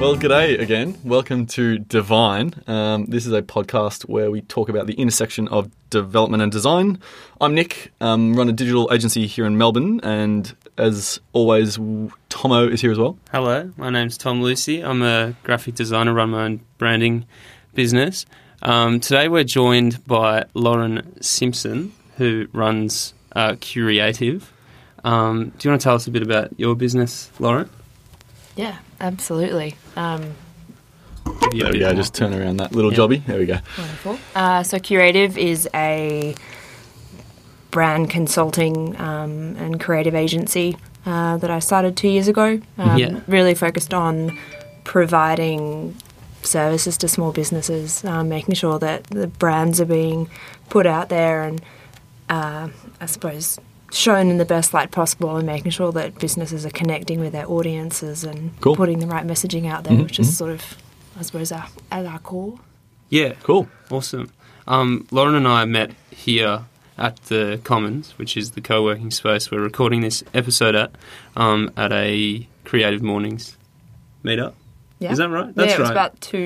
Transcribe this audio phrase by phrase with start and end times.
[0.00, 0.96] Well, g'day again.
[1.04, 2.54] Welcome to Divine.
[2.66, 7.00] Um, this is a podcast where we talk about the intersection of development and design.
[7.38, 11.78] I'm Nick, um, run a digital agency here in Melbourne, and as always,
[12.30, 13.18] Tomo is here as well.
[13.30, 14.82] Hello, my name's Tom Lucy.
[14.82, 17.26] I'm a graphic designer, run my own branding
[17.74, 18.24] business.
[18.62, 24.50] Um, today we're joined by Lauren Simpson, who runs uh, Curative.
[25.04, 27.68] Um, do you want to tell us a bit about your business, Lauren?
[28.60, 29.76] Yeah, absolutely.
[29.96, 30.34] Um,
[31.52, 31.94] Give There we go, more.
[31.94, 32.98] just turn around that little Yeah.
[32.98, 33.24] jobby.
[33.26, 33.58] There we go.
[33.78, 34.18] wonderful.
[34.34, 36.34] Uh, so, Curative is a
[37.70, 42.60] brand consulting um, and creative agency uh, that I started two years ago.
[42.78, 43.20] Um, Yeah.
[43.26, 44.36] Really focused on
[44.84, 45.94] providing
[46.42, 50.28] services to small businesses, um, making sure that the brands are being
[50.68, 51.62] put out there and,
[52.28, 52.68] uh,
[53.00, 53.58] I suppose,
[53.90, 57.48] shown in the best light possible and making sure that businesses are connecting with their
[57.50, 58.76] audiences and Cool.
[58.76, 60.76] putting the right messaging out there, Mhm, which is sort of,
[61.18, 62.58] I suppose, our, at our core.
[63.08, 63.68] Yeah, Cool.
[63.90, 64.30] awesome.
[64.68, 66.60] Um, Lauren and I met here
[66.96, 70.92] at the Commons, which is the co-working space we're recording this episode at,
[71.36, 73.56] um, at a Creative Mornings
[74.24, 74.52] meetup.
[75.00, 75.12] Yeah.
[75.12, 75.52] Is that right?
[75.54, 75.92] That's yeah, it was right.
[75.96, 76.38] about two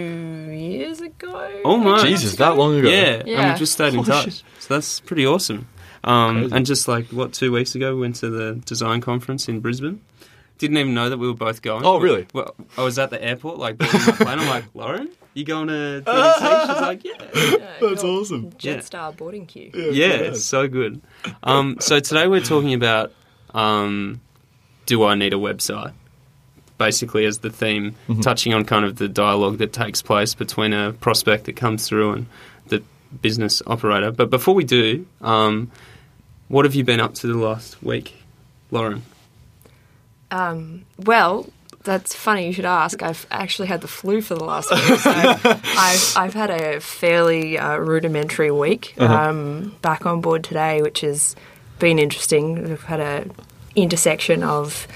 [0.52, 1.60] years ago.
[1.64, 2.00] Oh my.
[2.06, 2.88] Jesus, that long ago.
[2.88, 3.40] Yeah, yeah.
[3.40, 4.24] and we just stayed in touch.
[4.26, 4.42] shit.
[4.60, 5.66] So that's pretty awesome.
[6.04, 9.60] Um, and just like what two weeks ago, we went to the design conference in
[9.60, 10.00] Brisbane.
[10.58, 11.84] Didn't even know that we were both going.
[11.84, 12.26] Oh, really?
[12.32, 14.38] Well, I was at the airport, like boarding my plane.
[14.38, 16.66] I'm like, Lauren, you going to TDC?
[16.66, 17.12] She's like, yeah.
[17.34, 18.44] Yeah, That's your awesome.
[18.60, 18.76] Yeah.
[18.76, 19.70] Jetstar boarding queue.
[19.74, 21.00] Yeah, it's so good.
[21.42, 23.12] Um, so today we're talking about
[23.52, 24.20] um,
[24.86, 25.92] do I need a website?
[26.78, 28.22] Basically, as the theme, Mhm.
[28.22, 32.12] touching on kind of the dialogue that takes place between a prospect that comes through
[32.12, 32.26] and
[32.68, 32.82] the
[33.22, 34.10] business operator.
[34.10, 35.70] But before we do, um,
[36.48, 38.14] what have you been up to the last week,
[38.70, 39.02] Lauren?
[40.30, 41.48] Um, well,
[41.84, 43.02] that's funny you should ask.
[43.02, 47.58] I've actually had the flu for the last week, so I've, I've had a fairly
[47.58, 48.94] uh, rudimentary week.
[48.98, 49.14] Uh-huh.
[49.30, 51.36] Um, back on board today, which has
[51.78, 52.68] been interesting.
[52.68, 53.26] We've had a
[53.76, 54.86] intersection of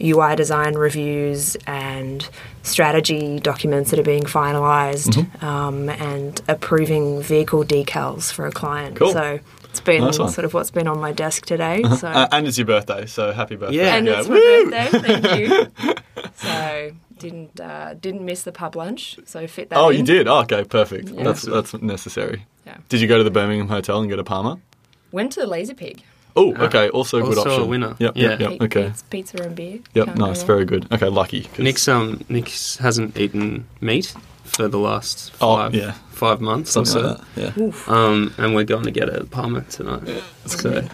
[0.00, 2.28] UI design reviews and
[2.62, 5.44] strategy documents that are being finalized Mm-hmm.
[5.44, 8.96] um, and approving vehicle decals for a client.
[8.96, 9.12] Cool.
[9.12, 9.40] So
[9.76, 11.82] it's been Nice sort of what's been on my desk today.
[12.00, 13.76] So Uh, and it's your birthday, so happy birthday.
[13.76, 13.96] Yeah.
[13.96, 14.70] and it's my Woo!
[14.70, 15.20] birthday.
[15.20, 15.94] Thank you.
[16.36, 19.18] So didn't uh, didn't miss the pub lunch.
[19.24, 19.78] So fit that.
[19.78, 19.98] Oh, in.
[19.98, 20.28] you did?
[20.28, 21.08] Oh, okay, perfect.
[21.10, 21.24] Yeah.
[21.24, 22.44] That's that's necessary.
[22.66, 22.76] Yeah.
[22.88, 24.58] Did you go to the Birmingham Hotel and go to parma?
[25.12, 26.00] Went to the Lazerpig.
[26.38, 26.88] Oh, Ah, okay.
[26.90, 27.96] Also a good also a winner.
[27.98, 28.48] Yep, yep, Yeah.
[28.50, 28.58] yep.
[28.58, 28.86] Pe- Okay.
[28.88, 29.78] pizza, pizza and beer.
[29.94, 30.42] Yep, Can't nice.
[30.42, 30.86] Very good.
[30.92, 31.42] Okay, lucky.
[31.44, 32.48] 'cause- Nick's um Nick
[32.80, 34.12] hasn't eaten meat
[34.46, 35.92] for the last Oh, five yeah.
[36.10, 37.08] five months or Something so.
[37.40, 37.56] like that.
[37.56, 37.72] Yeah.
[37.94, 40.22] Um, and we're going to get a parma tonight.
[40.46, 40.86] So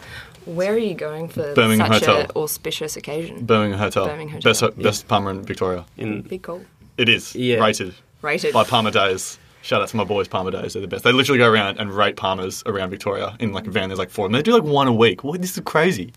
[0.45, 2.27] Where are you going for Birmingham such Hotel.
[2.35, 3.45] a auspicious occasion?
[3.45, 4.07] Birmingham Hotel.
[4.07, 4.71] Birmingham Hotel.
[4.71, 5.85] Best, best parma in Victoria.
[5.97, 6.63] in Big call.
[6.99, 7.35] It is.
[7.35, 7.63] Yeah.
[7.65, 8.53] Rated Rated.
[8.53, 9.39] by Parma Daze.
[9.63, 10.73] Shout out to my boys, Parma Daze.
[10.73, 11.05] They're the best.
[11.05, 13.89] They literally go around and rate parmas around Victoria in like a van.
[13.89, 14.37] There's like four of them.
[14.39, 15.23] They do like one a week.
[15.23, 15.41] What?
[15.41, 16.13] This is crazy.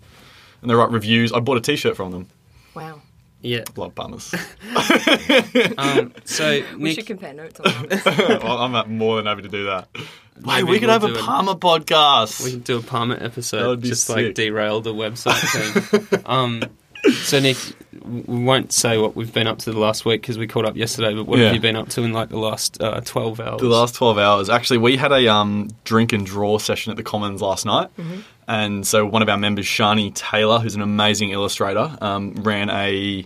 [0.61, 1.31] And they write reviews.
[1.31, 2.27] I bought a t-shirt from them.
[2.73, 3.01] Wow.
[3.45, 3.63] Yeah.
[3.73, 4.33] Blood parmas.
[5.77, 8.41] Um, so We Nick, should compare notes on that.
[8.43, 9.87] well, I'm more than happy to do that.
[9.95, 11.21] Wait, Maybe we could we'll have a do it.
[11.21, 12.43] parma podcast.
[12.43, 13.67] we can do a parma That episode.
[13.67, 14.15] would be just sick.
[14.15, 15.39] like derail the website
[16.09, 16.21] thing.
[16.25, 16.63] um,
[17.23, 17.57] so Nick,
[18.03, 20.75] we won't say what we've been up to the last week because we caught up
[20.75, 21.13] yesterday.
[21.13, 21.45] But what Yeah.
[21.45, 23.61] have you been up to in like the last uh, twelve hours?
[23.61, 24.49] The last 12 hours.
[24.49, 27.89] Actually, we had a um, drink and draw session at the Commons last night.
[28.47, 33.25] And so one of our members, Shani Taylor, who's an amazing illustrator, um, ran a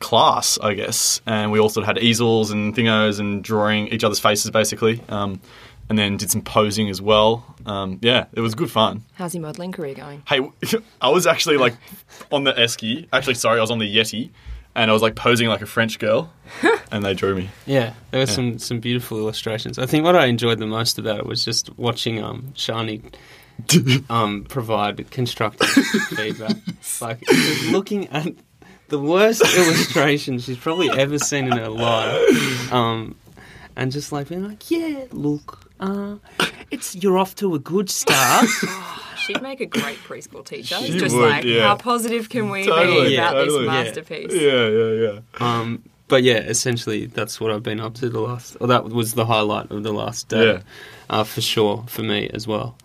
[0.00, 1.20] class, I guess.
[1.26, 5.00] And we also had easels and thingos and drawing each other's faces, basically.
[5.08, 5.40] Um,
[5.88, 7.44] and then did some posing as well.
[7.66, 9.02] Um, yeah, it was good fun.
[9.14, 10.22] How's your modelling career going?
[10.26, 10.40] Hey,
[11.00, 11.74] I was actually like
[12.30, 13.08] on the esky.
[13.12, 14.30] Actually, sorry, I was on the Yeti.
[14.72, 16.32] And I was like posing like a French girl.
[16.92, 17.50] and they drew me.
[17.66, 18.34] Yeah, there were Yeah.
[18.36, 19.80] some some beautiful illustrations.
[19.80, 23.12] I think what I enjoyed the most about it was just watching um Shani
[24.10, 25.68] um provide constructive
[26.16, 26.56] feedback.
[27.00, 27.22] Like
[27.70, 28.34] looking at
[28.88, 32.72] the worst illustration she's probably ever seen in her life.
[32.72, 33.16] Um
[33.76, 36.16] and just like being like, Yeah, look, uh
[36.70, 38.46] it's you're off to a good start.
[39.26, 40.76] She'd make a great preschool teacher.
[40.76, 41.68] She It's just would, like, yeah.
[41.68, 43.58] how positive can we Totally, be about totally.
[43.60, 44.32] this masterpiece?
[44.32, 45.20] Yeah, yeah, yeah.
[45.40, 49.14] um but yeah, essentially that's what I've been up to the last or that was
[49.14, 50.54] the highlight of the last day.
[50.54, 50.60] Yeah.
[51.08, 52.76] Uh, for sure, for me as well.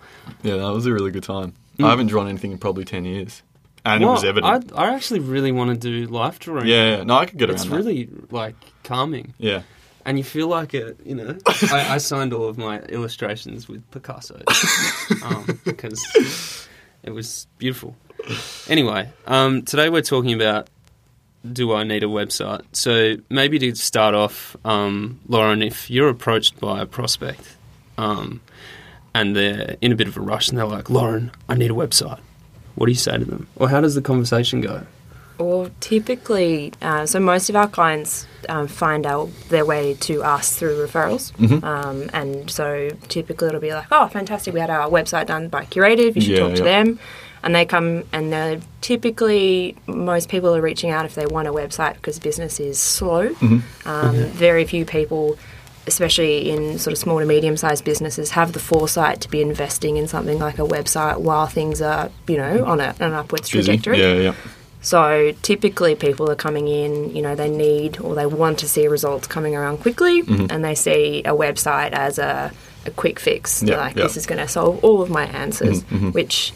[0.44, 1.54] Yeah, that was a really good time.
[1.78, 1.86] Mm.
[1.86, 3.42] I haven't drawn anything in probably 10 years.
[3.84, 4.72] And it was evident.
[4.76, 6.66] I, I actually really want to do life drawing.
[6.68, 7.76] yeah, yeah, no, I could get around it's that.
[7.76, 9.62] really like calming, Yeah.
[10.06, 11.00] and you feel like it.
[11.06, 11.38] You know,
[11.72, 14.42] I, I signed all of my illustrations with Picasso
[15.24, 16.68] um, because
[17.04, 17.96] it was beautiful.
[18.68, 20.68] Anyway, um, today we're talking about
[21.54, 22.64] do I need a website?
[22.72, 27.56] So maybe to start off, um, Lauren, if you're approached by a prospect
[28.00, 28.42] um,
[29.16, 31.74] and they're in a bit of a rush and they're like, Lauren, I need a
[31.74, 32.20] website.
[32.76, 33.48] What do you say to them?
[33.56, 34.86] Or how does the conversation go?
[35.38, 40.58] Well, typically, uh, so most of our clients um, find out their way to us
[40.58, 41.32] through referrals.
[41.34, 41.64] Mm-hmm.
[41.64, 45.64] Um, and so typically it'll be like, oh, fantastic, we had our website done by
[45.64, 46.84] Curative, you should Yeah, talk to yeah.
[46.84, 47.00] them.
[47.42, 51.54] And they come and they're typically, most people are reaching out if they want a
[51.54, 53.30] website because business is slow.
[53.30, 53.88] Mm-hmm.
[53.88, 55.38] Um, very few people,
[55.88, 59.98] especially in sort of small to medium sized businesses, have the foresight to be investing
[59.98, 63.78] in something like a website while things are, you know, on a, an upwards Busy.
[63.78, 64.00] trajectory.
[64.00, 64.36] Yeah, yeah.
[64.82, 68.88] So typically, people are coming in, you know, they need or they want to see
[68.88, 70.48] results coming around quickly, Mm-hmm.
[70.52, 72.52] and they see a website as a,
[72.86, 73.64] a quick fix.
[73.64, 74.04] Yeah, like yeah.
[74.04, 76.54] this is going to solve all of my answers, Mm-hmm, which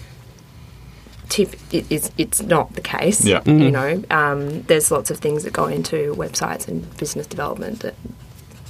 [1.29, 3.23] tip it is it's not the case.
[3.25, 3.41] Yeah.
[3.45, 7.95] You know, um, there's lots of things that go into websites and business development that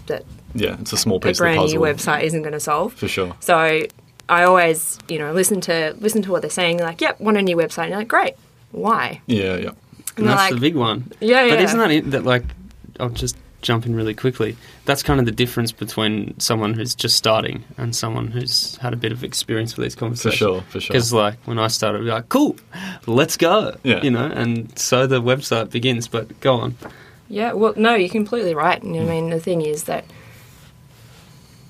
[0.07, 0.23] that
[0.54, 1.80] Yeah, it's a small a piece of the brand puzzle.
[1.80, 2.94] new website isn't going to solve.
[2.94, 3.36] For sure.
[3.40, 3.84] So
[4.30, 6.80] I always, you know, listen to listen to what they're saying.
[6.80, 8.36] Like, "Yep, want a new website." And you're like, "Great,
[8.72, 9.69] why?" Yeah, yeah.
[10.18, 11.12] And they're that's like- the big one.
[11.19, 11.56] Yeah, yeah.
[11.56, 12.44] But isn't that it, that like
[13.00, 14.56] I'll just jump in really quickly.
[14.86, 18.96] That's kind of the difference between someone who's just starting and someone who's had a
[18.96, 20.34] bit of experience with these conversations.
[20.34, 20.94] For sure, for sure.
[20.94, 22.56] Because like when I started, I'd be like, "Cool,
[23.07, 24.01] let's go," Yeah.
[24.01, 26.07] you know, and so the website begins.
[26.07, 26.75] But go on.
[27.30, 28.84] Yeah, well, no, you're completely right.
[28.84, 29.01] You.
[29.01, 29.10] I hmm.
[29.10, 30.06] mean, the thing is that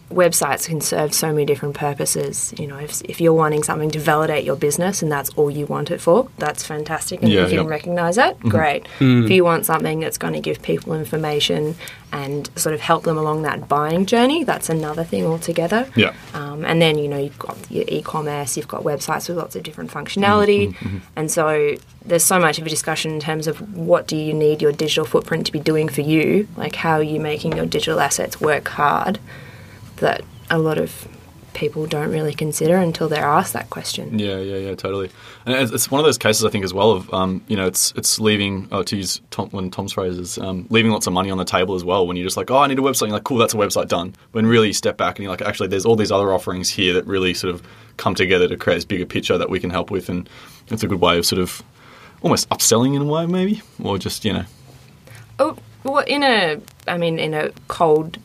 [0.10, 2.54] websites can serve so many different purposes.
[2.58, 5.66] You know, if, if you're wanting something to validate your business and that's all you
[5.68, 7.22] want it for, that's fantastic.
[7.22, 7.62] And Yeah, if you yeah.
[7.62, 8.88] can recognize that, great.
[9.00, 11.76] If you want something that's going to give people information
[12.12, 15.88] and sort of help them along that buying journey, that's another thing altogether.
[15.96, 16.14] Yeah.
[16.34, 19.62] Um, and then, you know, you've got your e-commerce, you've got websites with lots of
[19.62, 20.74] different functionality.
[20.74, 24.34] Mm-hmm, And so there's so much of a discussion in terms of what do you
[24.34, 26.48] need your digital footprint to be doing for you?
[26.58, 29.20] Like how are you making your digital assets work hard
[30.00, 31.08] that a lot of
[31.54, 34.18] people don't really consider until they're asked that question.
[34.20, 35.10] Yeah, yeah, yeah, totally.
[35.46, 37.92] And it's, one of those cases I think as well of um, you know it's
[37.94, 41.38] it's leaving oh, to use Tom, of Tom's phrases um, leaving lots of money on
[41.38, 42.08] the table as well.
[42.08, 43.88] When you're just like oh I need a website, you're like cool that's a website
[43.88, 44.16] done.
[44.32, 46.94] When really you step back and you're like actually there's all these other offerings here
[46.94, 47.64] that really sort of
[47.98, 50.30] come together to create this bigger picture that we can help with, and
[50.68, 51.62] it's a good way of sort of
[52.22, 54.46] almost upselling in a way maybe, or just you know
[55.40, 58.18] Oh, well, in a, I mean, in a cold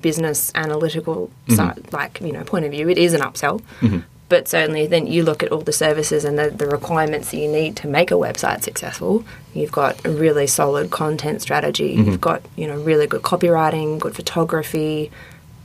[0.00, 1.54] business analytical mm-hmm.
[1.54, 3.60] side, like you know point of view, it is an upsell.
[3.80, 4.00] Mm-hmm.
[4.28, 7.48] But certainly, then you look at all the services and the, the requirements that you
[7.48, 9.24] need to make a website successful.
[9.54, 11.92] You've got a really solid content strategy.
[11.92, 12.16] You've mm-hmm.
[12.16, 15.10] got you know really good copywriting, good photography,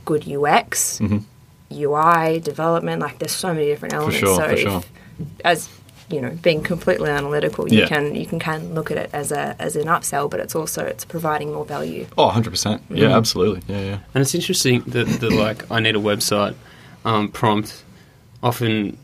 [0.04, 1.00] good UX,
[1.70, 3.02] UI development.
[3.02, 4.18] Like there's so many different elements.
[4.18, 4.82] sure, so if, sure.
[5.44, 5.68] as
[6.10, 7.86] you know, being completely analytical, you Yeah.
[7.88, 10.54] can you can kind of look at it as a as an upsell, but it's
[10.54, 12.06] also it's providing more value.
[12.18, 15.96] oh 100 percent yeah absolutely yeah yeah And it's interesting that the like I need
[15.96, 16.54] a website
[17.04, 17.82] um, prompt.
[18.42, 18.98] Often,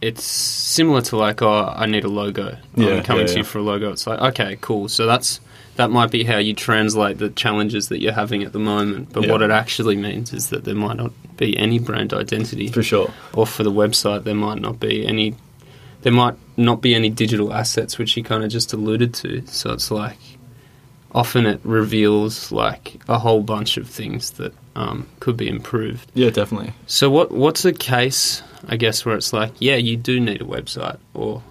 [0.00, 2.56] it's similar to like oh I need a logo.
[2.76, 3.92] Yeah, coming yeah, to you for a logo.
[3.92, 4.88] It's like okay, cool.
[4.88, 5.40] So that's
[5.76, 9.12] that might be how you translate the challenges that you're having at the moment.
[9.12, 9.32] But Yeah.
[9.32, 13.10] what it actually means is that there might not be any brand identity, for sure
[13.32, 15.34] or for the website there might not be any.
[16.02, 19.46] There might not be any digital assets, which you kind of just alluded to.
[19.46, 20.18] So it's like
[21.14, 26.10] often it reveals like a whole bunch of things that um, could be improved.
[26.14, 30.18] yeah definitely So what what's a case I guess where it's like yeah you do
[30.18, 31.42] need a website or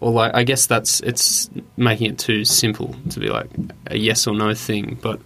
[0.00, 1.48] or like I guess that's it's
[1.78, 3.48] making it too simple to be like
[3.86, 5.20] a yes or no thing but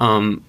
[0.00, 0.42] um,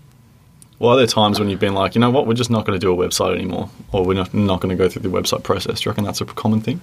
[0.80, 2.80] Well, are there times when you've been like, you know what, we're just not going
[2.80, 5.44] to do a website anymore, or we're not, not going to go through the website
[5.44, 5.80] process?
[5.82, 6.82] Do you reckon that's a common thing?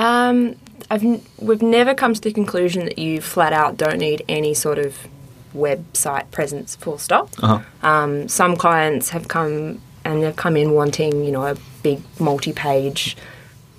[0.00, 0.56] Um,
[0.90, 4.54] I've n- we've never come to the conclusion that you flat out don't need any
[4.54, 4.96] sort of
[5.54, 6.74] website presence.
[6.76, 7.28] Full stop.
[7.42, 7.60] Uh-huh.
[7.86, 13.16] Um, some clients have come and they've come in wanting, you know, a big multi-page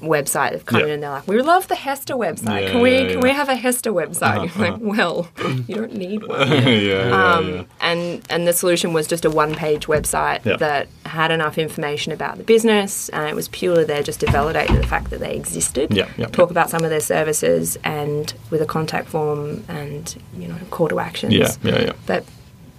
[0.02, 0.52] website.
[0.52, 0.86] They've come Yeah.
[0.88, 2.62] in and they're like, "We love the Hester website.
[2.64, 5.28] Yeah, can we yeah, can we have a Hester website?" Uh-huh, You're like, "Well,
[5.68, 6.42] you don't need one."
[7.22, 12.12] Um, and and the solution was just a one page website that had enough information
[12.12, 15.36] about the business and it was purely there just to validate the fact that they
[15.36, 20.16] existed Yeah, yeah, talk about some of their services and with a contact form and
[20.38, 21.92] you know call to actions Yeah, yeah, yeah.
[22.06, 22.24] but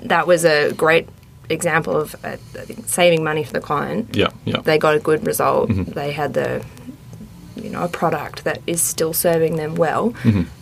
[0.01, 1.09] that was a great
[1.51, 2.37] example of uh,
[2.87, 4.61] saving money for the client Yeah, yeah.
[4.63, 5.93] they got a good result Mm-hmm.
[5.93, 6.65] they had the
[7.57, 10.15] you know a product that is still serving them well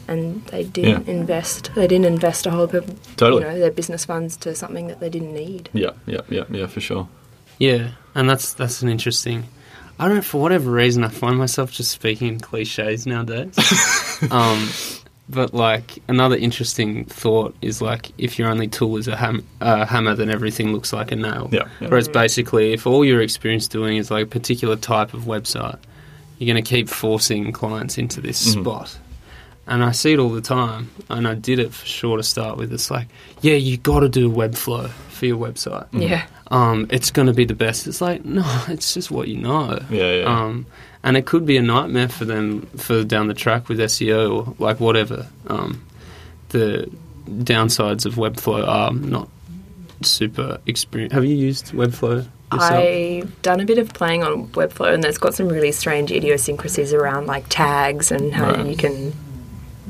[0.08, 1.14] and they didn't Yeah.
[1.14, 3.42] invest they didn't invest a whole heap of Totally.
[3.42, 6.66] you know their business funds to something that they didn't need Yeah, yeah, yeah, yeah,
[6.66, 7.08] for sure.
[7.58, 9.44] yeah and that's that's an interesting
[9.98, 13.54] I don't know for whatever reason I find myself just speaking in cliches nowadays
[14.30, 14.68] um,
[15.28, 19.86] but like another interesting thought is like if your only tool is a ham- uh,
[19.86, 21.48] hammer, then everything looks like a nail.
[21.52, 21.86] Yeah, yeah.
[21.88, 25.78] Whereas basically, if all you're experienced doing is like a particular type of website,
[26.40, 28.62] you're going to keep forcing clients into this Mhm.
[28.62, 28.98] spot.
[29.66, 32.56] And I see it all the time, and I did it for sure to start
[32.56, 32.72] with.
[32.72, 33.06] It's like,
[33.40, 35.86] yeah, you got to do Webflow for your website.
[35.92, 36.24] Yeah.
[36.50, 37.86] Um, it's going to be the best.
[37.86, 39.78] It's like, no, it's just what you know.
[39.90, 40.24] Yeah, yeah.
[40.24, 40.66] Um,
[41.04, 44.54] and it could be a nightmare for them further down the track with SEO or
[44.58, 45.26] like whatever.
[45.46, 45.82] Um,
[46.48, 46.90] the
[47.28, 49.28] downsides of Webflow are not
[50.02, 51.14] super experienced.
[51.14, 52.72] Have you used Webflow yourself?
[52.84, 56.92] I've done a bit of playing on Webflow, and it's got some really strange idiosyncrasies
[56.92, 58.66] around like tags and how Right.
[58.66, 59.12] you can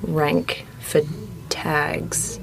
[0.03, 1.01] rank for
[1.49, 2.39] tags.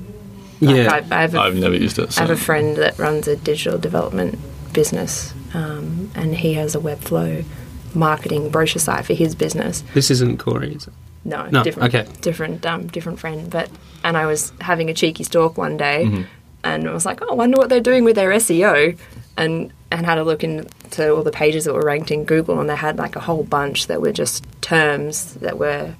[0.62, 0.92] Like, yeah.
[1.12, 2.18] I, I have a I've never used it.
[2.18, 4.40] I have a friend that runs a digital development
[4.74, 7.46] business, um, and he has a Webflow
[7.94, 9.84] marketing brochure site for his business.
[9.94, 10.94] this isn't Corey, is it?
[11.26, 12.10] No, No, different, okay.
[12.22, 13.50] different, um, different friend.
[13.50, 13.70] But
[14.04, 16.22] and I was having a cheeky stalk one day, Mm-hmm.
[16.64, 18.98] and I was like, oh, I wonder what they're doing with their SEO,
[19.36, 22.70] and and had a look into all the pages that were ranked in Google, and
[22.70, 25.94] they had like a whole bunch that were just terms that were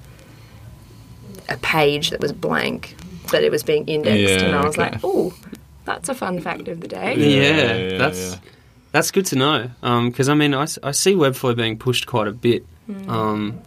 [1.50, 2.96] a page that was blank,
[3.32, 4.92] but it was being indexed, Yeah, and I was okay.
[4.92, 5.34] like, oh,
[5.86, 7.16] that's a fun fact of the day.
[7.16, 8.38] Yeah, Yeah, yeah, that's yeah.
[8.92, 9.70] that's good to know.
[9.82, 12.66] Because I mean, I, I see Webflow being pushed quite a bit.
[13.08, 13.60] Um,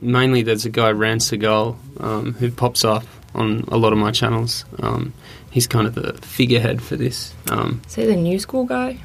[0.00, 3.04] mainly, there's a guy Ran Segall um, who pops up
[3.34, 4.64] on a lot of my channels.
[4.82, 5.12] Um,
[5.50, 7.32] he's kind of the figurehead for this.
[7.50, 8.98] Um, So the new school guy,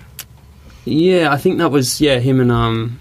[0.86, 3.00] yeah, I think that was yeah him and um,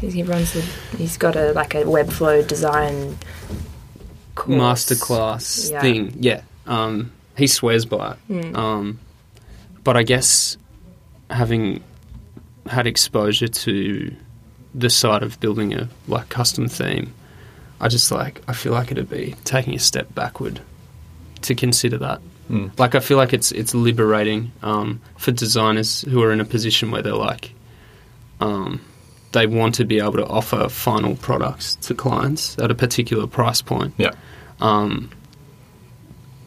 [0.00, 0.62] he runs the,
[0.96, 3.16] he's got a like a Webflow design
[4.34, 4.58] course.
[4.58, 5.80] masterclass Yeah.
[5.80, 6.16] thing.
[6.18, 8.56] Yeah, um, he swears by it.
[8.56, 8.98] Um,
[9.84, 10.56] but I guess
[11.30, 11.82] having
[12.66, 14.14] had exposure to
[14.74, 17.12] the side of building a like custom theme,
[17.80, 20.60] I just like I feel like it'd be taking a step backward
[21.42, 22.20] to consider that.
[22.50, 22.78] Mm.
[22.78, 26.90] Like I feel like it's it's liberating um, for designers who are in a position
[26.90, 27.52] where they're like,
[28.40, 28.80] um,
[29.32, 33.62] they want to be able to offer final products to clients at a particular price
[33.62, 34.10] point, Yeah.
[34.60, 35.08] um,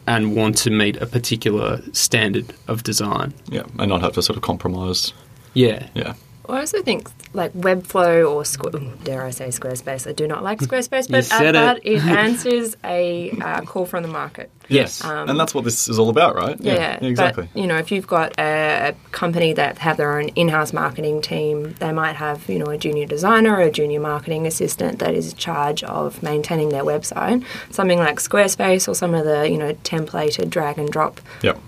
[0.06, 3.34] and want to meet a particular standard of design.
[3.48, 3.62] Yeah.
[3.78, 5.12] And not have to sort of compromise.
[5.54, 6.14] Yeah, Yeah.
[6.48, 10.06] I also think like Webflow or Squ- dare I say Squarespace.
[10.08, 11.84] I do not like Squarespace, but said at it.
[11.84, 14.50] that it answers a uh, call from the market.
[14.68, 15.04] Yes.
[15.04, 16.56] Um, and that's what this is all about, right?
[16.60, 17.48] Yeah, exactly.
[17.52, 21.22] But, you know, if you've got a, a company that have their own in-house marketing
[21.22, 25.14] team, they might have you know a junior designer or a junior marketing assistant that
[25.14, 27.44] is in charge of maintaining their website.
[27.70, 31.60] Something like Squarespace or some of the you know templated drag and drop Yep.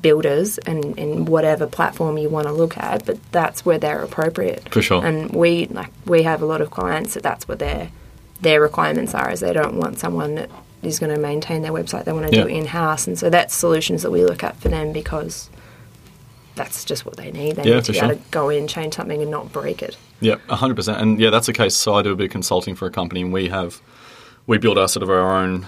[0.00, 4.68] Builders and in whatever platform you want to look at, but that's where they're appropriate.
[4.72, 5.04] For sure.
[5.04, 7.90] And we like we have a lot of clients that that's what their
[8.40, 10.50] their requirements are is they don't want someone that
[10.82, 12.04] is going to maintain their website.
[12.04, 14.56] They want to do it in house, and so that's solutions that we look at
[14.56, 15.50] for them because
[16.54, 17.56] that's just what they need.
[17.56, 19.96] They Yeah, need to be able to go in, change something, and not break it.
[20.20, 21.00] Yeah, hundred percent.
[21.00, 21.74] And yeah, that's the case.
[21.74, 23.80] So I do a bit of consulting for a company, and we have
[24.46, 25.66] we build our sort of our own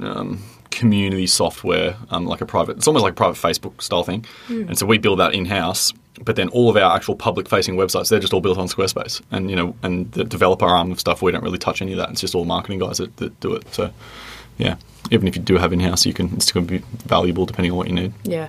[0.00, 0.42] um,
[0.82, 2.76] community software, um, like a private.
[2.76, 4.24] It's almost like a private Facebook style thing.
[4.48, 5.92] And so we build that in house.
[6.24, 9.22] But then all of our actual public facing websites, they're just all built on Squarespace.
[9.30, 11.98] And you know, and the developer arm of stuff, we don't really touch any of
[11.98, 12.10] that.
[12.10, 13.72] It's just all marketing guys that, that do it.
[13.72, 13.90] So
[14.58, 14.76] yeah,
[15.10, 17.72] even if you do have in house, you can it's going to be valuable depending
[17.72, 18.12] on what you need.
[18.24, 18.48] Yeah.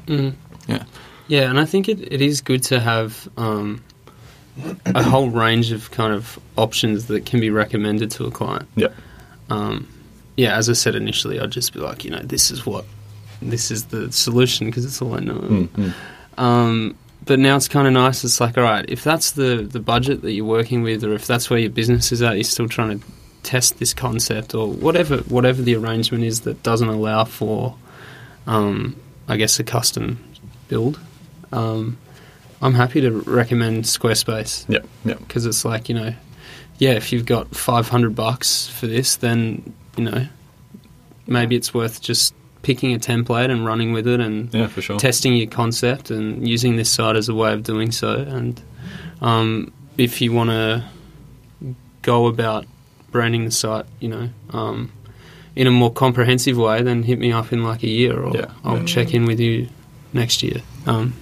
[0.68, 0.84] Yeah.
[1.28, 3.82] Yeah, and I think it, it is good to have um,
[4.86, 8.68] a whole range of kind of options that can be recommended to a client.
[8.76, 8.90] Yeah.
[9.50, 9.88] Um,
[10.36, 12.86] yeah, as I said initially, I'd just be like, you know, this is what,
[13.42, 15.36] this is the solution because it's all I know.
[15.36, 15.94] Mm, mm.
[16.38, 18.24] Um, but now it's kind of nice.
[18.24, 21.26] It's like, all right, if that's the the budget that you're working with, or if
[21.28, 23.06] that's where your business is at, you're still trying to
[23.44, 27.76] test this concept, or whatever whatever the arrangement is that doesn't allow for,
[28.48, 28.96] um,
[29.28, 30.22] I guess, a custom
[30.68, 31.00] build.
[31.54, 31.98] Um,
[32.62, 34.80] I'm happy to recommend Squarespace Yeah.
[35.06, 35.16] Yeah.
[35.16, 36.14] because it's like you know,
[36.78, 40.28] yeah, if you've got 500 bucks for this, then you know,
[41.28, 44.98] maybe it's worth just picking a template and running with it and Yeah, for sure.
[44.98, 48.14] testing your concept and using this site as a way of doing so.
[48.16, 48.62] And
[49.22, 50.84] um, if you want to
[52.02, 52.66] go about
[53.12, 54.92] branding the site, you know, um,
[55.56, 58.46] in a more comprehensive way, then hit me up in like a year, or Yeah.
[58.64, 58.86] I'll Yeah.
[58.86, 59.68] check in with you
[60.14, 60.62] next year.
[60.88, 61.14] Um,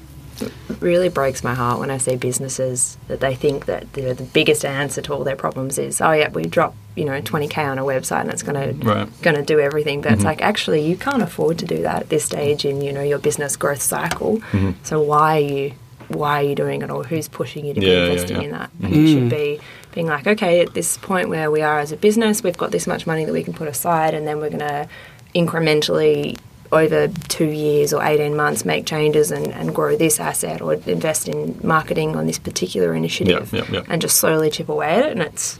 [0.80, 4.64] really breaks my heart when I see businesses that they think that the, the biggest
[4.66, 7.84] answer to all their problems is, oh yeah, we drop you know 20k on a
[7.84, 10.02] website and it's going to going to do everything.
[10.02, 10.26] But it's Mhm.
[10.26, 13.20] like actually you can't afford to do that at this stage in you know your
[13.20, 14.40] business growth cycle.
[14.52, 14.76] Mhm.
[14.84, 15.72] So why are you
[16.10, 18.44] why are you doing it or who's pushing you to be Yeah, yeah, investing yeah.
[18.44, 18.70] in that?
[18.84, 19.60] And you should be
[19.96, 22.86] being like, okay, at this point where we are as a business, we've got this
[22.88, 24.88] much money that we can put aside, and then we're going to
[25.34, 26.38] incrementally
[26.72, 31.28] over two years or 18 months make changes and, and grow this asset or invest
[31.28, 33.84] in marketing on this particular initiative Yeah, yeah, yeah.
[33.90, 35.60] and just slowly chip away at it and it's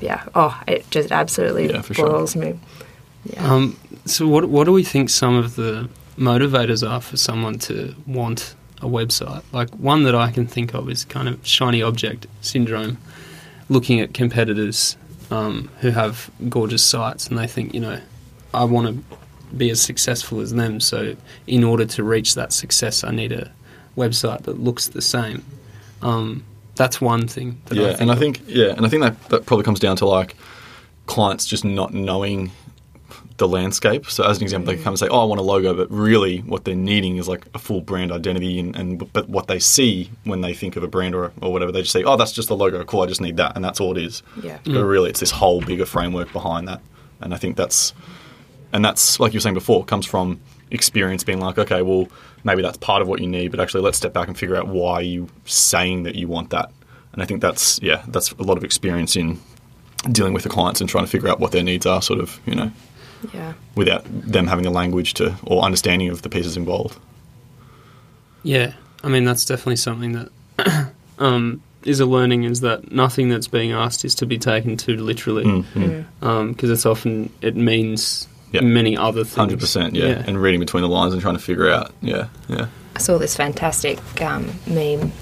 [0.00, 2.08] yeah oh it just absolutely Yeah, for sure.
[2.08, 2.58] boils me
[3.24, 3.76] yeah Um,
[4.06, 8.54] so, what what do we think some of the motivators are for someone to want
[8.80, 9.42] a website?
[9.52, 12.96] Like one that I can think of is kind of shiny object syndrome,
[13.68, 14.96] looking at competitors
[15.30, 18.00] um, who have gorgeous sites, and they think, you know,
[18.54, 19.16] I want to
[19.56, 20.80] be as successful as them.
[20.80, 23.50] So, in order to reach that success, I need a
[23.96, 25.44] website that looks the same.
[26.02, 26.44] Um,
[26.76, 27.60] that's one thing.
[27.66, 28.18] That yeah, I think and I of.
[28.20, 30.36] think yeah, and I think that that probably comes down to like
[31.06, 32.52] clients just not knowing
[33.38, 34.06] the landscape.
[34.10, 36.38] So as an example, they come and say, "Oh, I want a logo," but really,
[36.40, 40.10] what they're needing is like a full brand identity, and, and but what they see
[40.24, 42.48] when they think of a brand or or whatever, they just say, "Oh, that's just
[42.48, 42.84] the logo.
[42.84, 44.22] Cool, I just need that," and that's all it is.
[44.42, 44.58] Yeah.
[44.64, 46.80] But really, it's this whole bigger framework behind that,
[47.20, 47.92] and I think that's
[48.72, 50.38] and that's like you were saying before comes from
[50.70, 52.08] experience being like okay well
[52.44, 54.68] maybe that's part of what you need but actually let's step back and figure out
[54.68, 56.70] why you saying that you want that
[57.12, 59.40] and i think that's yeah that's a lot of experience in
[60.12, 62.38] dealing with the clients and trying to figure out what their needs are sort of
[62.46, 62.70] you know
[63.32, 66.98] yeah without them having the language to or understanding of the pieces involved
[68.42, 68.72] Yeah,
[69.02, 72.44] I mean that's definitely something that um, is a learning.
[72.44, 76.04] Is that nothing that's being asked is to be taken too literally, Mm, Mm.
[76.20, 76.48] mm.
[76.52, 78.62] because it's often it means Yeah.
[78.62, 79.52] many other things.
[79.52, 80.22] 100% yeah.
[80.26, 83.36] and reading between the lines and trying to figure out yeah yeah I saw this
[83.36, 85.12] fantastic um, meme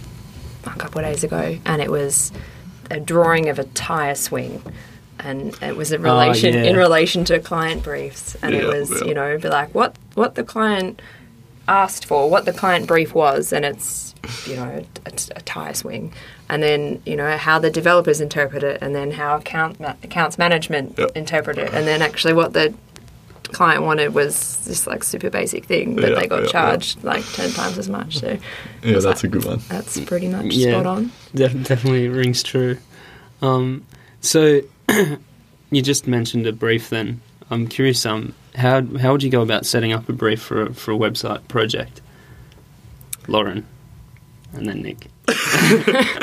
[0.65, 2.33] a couple of days ago, and it was
[2.91, 4.63] a drawing of a tire swing,
[5.19, 6.71] and it was a relation Oh, yeah.
[6.71, 9.07] in relation to client briefs, and it was yeah.
[9.09, 11.03] you know be like what what the client
[11.69, 14.15] asked for, what the client brief was, and it's
[14.47, 16.13] you know a, a tire swing,
[16.49, 20.39] and then you know how the developers interpret it, and then how account ma- accounts
[20.39, 21.11] management Yep.
[21.15, 22.73] interpret it, and then actually what the
[23.53, 26.51] client wanted was this like super basic thing, but Yeah, they got yeah, yeah.
[26.53, 28.19] charged like ten times as much.
[28.19, 28.39] So
[28.83, 30.73] yeah that's a good one that's pretty much Yeah.
[30.81, 31.13] spot on.
[31.35, 32.79] Def- definitely rings true.
[33.43, 33.85] Um,
[34.21, 34.61] so
[35.71, 36.91] you just mentioned a brief.
[36.91, 38.05] Then I'm curious.
[38.07, 40.97] Um, how how would you go about setting up a brief for a, for a
[40.97, 42.01] website project,
[43.29, 43.67] Lauren,
[44.55, 45.09] and then Nick?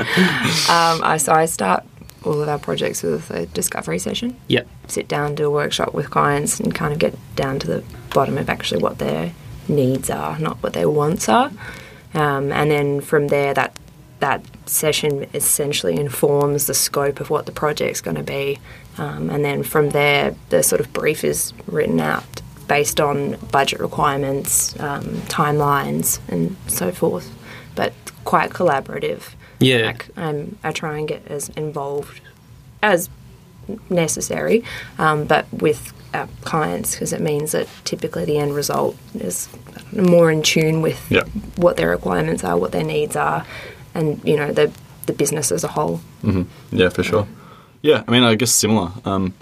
[0.70, 1.84] Um, I, so I start
[2.26, 4.38] all of our projects with a discovery session.
[4.48, 4.68] Yep.
[4.88, 7.84] Sit down, do a workshop with clients, and kind of get down to the
[8.14, 9.34] bottom of actually what their
[9.68, 11.52] needs are, not what their wants are.
[12.14, 13.78] Um, and then from there, that
[14.20, 18.58] that session essentially informs the scope of what the project's going to be.
[18.98, 23.82] Um, and then from there, the sort of brief is written out based on budget
[23.82, 27.30] requirements, um, timelines, and so forth.
[27.76, 29.34] But quite collaborative.
[29.64, 29.88] Yeah.
[29.88, 32.22] Like, um, I try and get as involved
[32.82, 33.10] as
[33.90, 34.64] necessary,
[34.98, 39.50] um, but with our clients because it means that typically the end result is
[39.94, 41.24] more in tune with Yeah.
[41.56, 43.46] what their requirements are, what their needs are,
[43.96, 44.72] and you know the
[45.06, 45.98] the business as a whole.
[46.22, 47.28] hmm Yeah, for sure.
[47.82, 48.92] Yeah, I mean, I guess similar.
[49.04, 49.34] Um,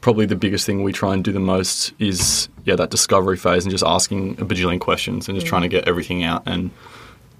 [0.00, 3.64] probably the biggest thing we try and do the most is yeah that discovery phase
[3.64, 6.70] and just asking a bajillion questions and just trying to get everything out and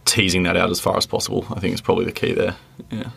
[0.07, 1.45] teasing that out as far as possible.
[1.55, 2.57] I think is probably the key there.
[2.91, 3.11] Yeah.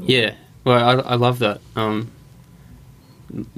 [0.00, 1.60] Yeah, well, I, I love that.
[1.74, 2.10] Um,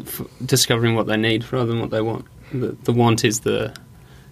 [0.01, 2.25] f- discovering what they need rather than what they want.
[2.53, 3.75] The, the want is the,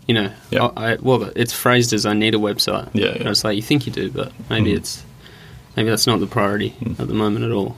[0.06, 0.70] you know, Yeah.
[0.76, 2.88] I, I, well, it's phrased as I need a website.
[2.94, 3.30] Yeah, And yeah.
[3.30, 4.76] it's like you think you do, but maybe Mhm.
[4.78, 5.04] it's
[5.76, 6.98] maybe that's not the priority Mm.
[6.98, 7.76] at the moment at all.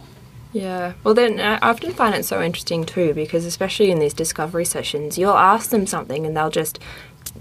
[0.52, 0.94] Yeah.
[1.04, 4.64] Well, then uh, I often find it so interesting too because especially in these discovery
[4.64, 6.78] sessions, you'll ask them something and they'll just,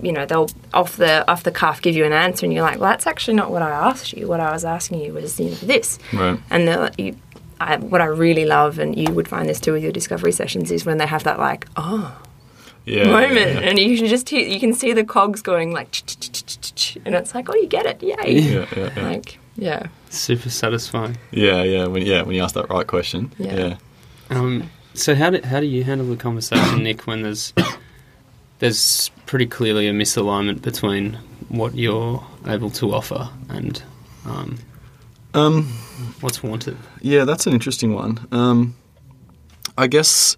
[0.02, 2.80] you know, they'll off the off the cuff give you an answer and you're like,
[2.80, 4.28] well, that's actually not what I asked you.
[4.28, 6.00] What I was asking you was you know this.
[6.14, 6.40] Right.
[6.50, 7.16] And the, you,
[7.60, 10.72] I, what I really love, and you would find this too with your discovery sessions,
[10.72, 12.18] is when they have that like oh
[12.86, 13.06] Yeah.
[13.12, 13.60] moment, Yeah.
[13.70, 15.94] and you can just hear, you can see the cogs going like,
[17.06, 18.40] and it's like oh you get it, yay!
[18.40, 19.08] Yeah, yeah, yeah.
[19.08, 21.18] Like yeah, Super satisfying.
[21.32, 21.86] yeah, yeah.
[21.88, 23.32] When yeah, when you ask that right question.
[23.38, 23.56] Yeah.
[23.56, 23.78] Yeah.
[24.30, 27.54] Um, so how do how do you handle the conversation, Nick, when there's
[28.60, 31.18] there's pretty clearly a misalignment between
[31.50, 33.82] what you're able to offer and
[34.26, 34.58] um,
[35.34, 35.66] Um,
[36.22, 36.78] what's wanted?
[37.02, 38.28] Yeah, that's an interesting one.
[38.32, 38.76] Um,
[39.78, 40.38] I guess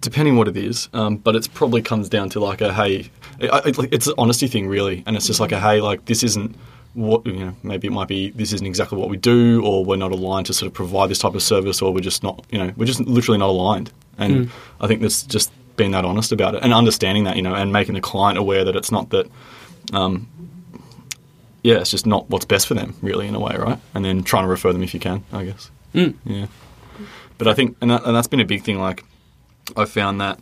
[0.00, 3.10] depending what it is, um, but it's probably comes down to like a hey,
[3.42, 6.04] I, I, like, it's an honesty thing really, and it's just like a hey, like
[6.06, 6.56] this isn't
[6.94, 7.54] what you know.
[7.62, 10.54] Maybe it might be this isn't exactly what we do, or we're not aligned to
[10.54, 13.00] sort of provide this type of service, or we're just not, you know, we're just
[13.00, 13.92] literally not aligned.
[14.18, 14.50] And Mm.
[14.80, 17.72] I think that's just being that honest about it and understanding that, you know, and
[17.72, 19.30] making the client aware that it's not that.
[19.94, 20.28] Um,
[21.62, 23.78] yeah, it's just not what's best for them, really, in a way, right?
[23.94, 25.70] And then trying to refer them if you can, I guess.
[25.94, 26.14] Mm.
[26.24, 26.46] Yeah.
[27.36, 28.78] But I think, and, that, and that's been a big thing.
[28.78, 29.04] Like,
[29.76, 30.38] I found that,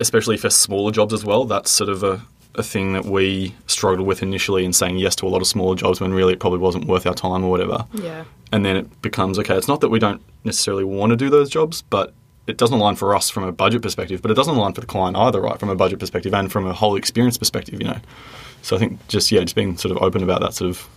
[0.00, 2.22] especially for smaller jobs as well, that's sort of a,
[2.54, 5.76] a thing that we struggled with initially in saying yes to a lot of smaller
[5.76, 7.86] jobs when really it probably wasn't worth our time or whatever.
[7.94, 8.24] Yeah.
[8.50, 11.48] And then it becomes okay, it's not that we don't necessarily want to do those
[11.48, 12.12] jobs, but
[12.46, 14.86] it doesn't align for us from a budget perspective, but it doesn't align for the
[14.86, 15.58] client either, right?
[15.58, 17.98] From a budget perspective and from a whole experience perspective, you know.
[18.62, 20.88] So I think just, yeah, just being sort of open about that sort of.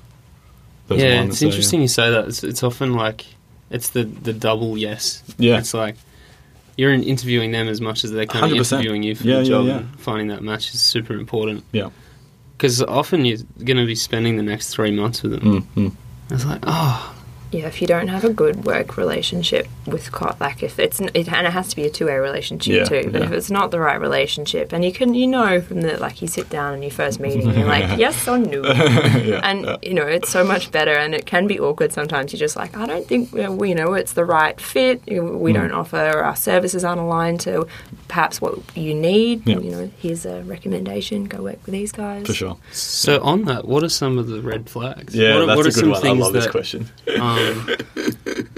[0.88, 2.27] Those yeah, it's there, interesting you say that.
[2.27, 3.25] It's, it's often like
[3.71, 5.23] it's the the double yes.
[5.39, 5.58] Yeah.
[5.58, 5.95] it's like
[6.77, 8.71] you're in- interviewing them as much as they're kind of 100%.
[8.73, 9.65] interviewing you for Yeah, the yeah, job.
[9.65, 9.77] yeah.
[9.77, 11.89] And finding that match is super important Yeah.
[12.58, 15.63] because often you're going to be spending the next three months with them.
[15.75, 15.95] Mm, mm.
[16.29, 17.15] It's like, oh,
[17.51, 21.10] Yeah, if you don't have a good work relationship with co- like if it's n-
[21.13, 23.10] it, and it has to be a two way relationship Yeah, too.
[23.12, 23.28] But yeah.
[23.28, 26.28] if it's not the right relationship, and you can you know from the like you
[26.28, 29.78] sit down in your first meeting, you're like yes or no, yeah, and yeah.
[29.84, 30.91] you know it's so much better.
[30.93, 32.34] And it can be awkward sometimes.
[32.34, 35.04] You're just like I don't think uh, we you know it's the right fit.
[35.08, 35.54] We Mm.
[35.54, 37.67] don't offer our services aren't aligned to
[38.08, 39.45] perhaps what you need.
[39.48, 39.60] Yeah.
[39.60, 41.26] You know, here's a recommendation.
[41.26, 42.26] Go work with these guys.
[42.26, 42.58] for sure.
[42.71, 45.13] so on that, what are some of the red flags?
[45.15, 45.98] Yeah, what are, that's what a good some one.
[45.98, 46.89] I things love this question.
[47.19, 47.69] Um,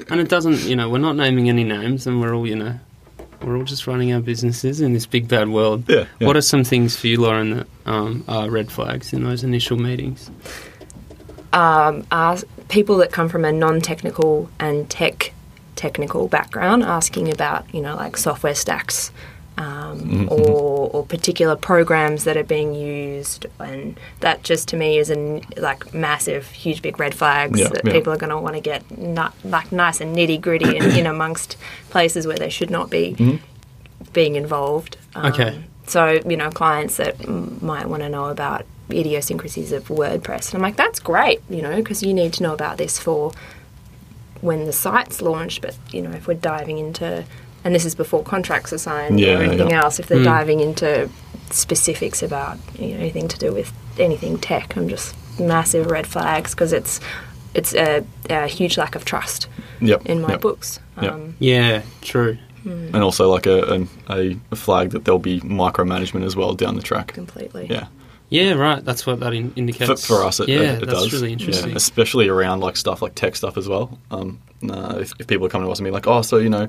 [0.09, 2.79] and it doesn't, you know, we're not naming any names, and we're all, you know,
[3.41, 5.83] we're all just running our businesses in this big bad world.
[5.87, 6.27] Yeah, yeah.
[6.27, 9.77] What are some things for you, Lauren, that um, are red flags in those initial
[9.77, 10.31] meetings?
[11.53, 15.33] um, ask people that come from a non-technical and tech
[15.75, 19.11] technical background asking about you know like software stacks
[19.57, 24.99] um, Mm-hmm, or, or particular programs that are being used and that just to me
[24.99, 27.91] is an like massive huge big red flags Yeah, that yeah.
[27.93, 31.05] people are going to want to get not, like nice and nitty gritty and in
[31.15, 31.57] amongst
[31.89, 33.37] places where they should not be Mm-hmm.
[34.13, 35.63] being involved um, Okay.
[35.87, 40.47] so you know clients that m- might want to know about idiosyncrasies of WordPress.
[40.47, 43.33] And I'm like, that's great, you know, because you need to know about this for
[44.39, 45.61] when the site's launched.
[45.61, 47.25] But you know, if we're diving into,
[47.67, 49.83] and this is before contracts are signed Yeah, or anything yeah.
[49.83, 50.23] else, if they're Mm.
[50.23, 51.09] diving into
[51.51, 56.51] specifics about you know anything to do with anything tech, I'm just massive red flags
[56.55, 56.99] because it's
[57.53, 59.47] it's a, a huge lack of trust
[59.81, 60.05] Yep.
[60.05, 60.41] in my yep.
[60.41, 60.79] books.
[61.01, 61.11] Yep.
[61.13, 62.37] Um, Yeah, true.
[62.65, 66.81] And also like a, a, a flag that there'll be micromanagement as well down the
[66.81, 67.13] track.
[67.13, 67.67] completely.
[67.69, 67.87] Yeah.
[68.29, 68.83] Yeah, right.
[68.83, 70.05] That's what that in- For, indicates.
[70.05, 71.13] for us, it, yeah, it, it that's does.
[71.13, 71.69] really interesting.
[71.69, 73.97] Yeah, especially around like stuff like tech stuff as well.
[74.11, 76.49] Um, uh, if, if people are coming to us and be like, "Oh, so you
[76.49, 76.67] know,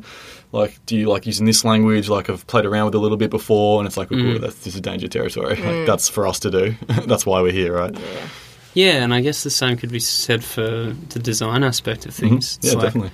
[0.53, 2.09] like, do you like using this language?
[2.09, 4.41] Like, I've played around with it a little bit before," and it's like, Mm.
[4.41, 5.57] That's this is danger territory.
[5.61, 6.77] Like, that's for us to do.
[7.07, 8.29] that's why we're here, right?" Yeah.
[8.75, 10.63] Yeah, and I guess the same could be said for
[11.09, 12.59] the design aspect of things.
[12.59, 12.65] Mhm.
[12.67, 13.11] Yeah, like, definitely.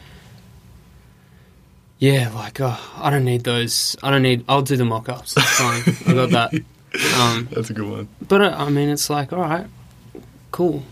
[1.99, 3.97] Yeah, like oh, I don't need those.
[4.03, 4.45] I don't need.
[4.49, 5.35] I'll do the mock-ups.
[5.37, 5.83] It's fine.
[6.07, 6.63] I got that.
[7.19, 8.09] Um, That's a good one.
[8.27, 9.67] but uh, I mean, it's like all right,
[10.51, 10.83] cool.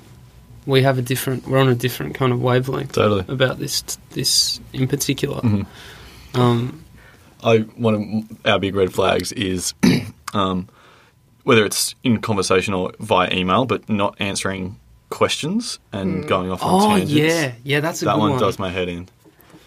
[0.66, 1.46] We have a different.
[1.48, 3.24] We're on a different kind of wavelength Totally.
[3.28, 3.82] about this.
[4.10, 5.40] This in particular.
[5.40, 5.66] Mhm.
[6.34, 6.84] Um,
[7.42, 9.74] I one of our big red flags is
[10.34, 10.68] um,
[11.44, 14.78] whether it's in conversation or via email, but not answering
[15.10, 17.12] questions and going off on oh tangents.
[17.12, 17.80] yeah, yeah.
[17.80, 18.40] That's a that good one, one.
[18.40, 19.08] does my head in.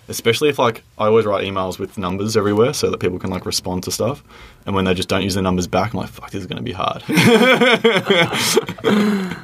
[0.07, 3.45] Especially if like I always write emails with numbers everywhere so that people can like
[3.45, 4.23] respond to stuff,
[4.65, 6.57] and when they just don't use the numbers back, I'm like, fuck, this is going
[6.57, 7.03] to be hard.